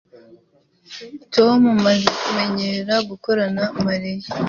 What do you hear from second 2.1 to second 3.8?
kumenyera gukorana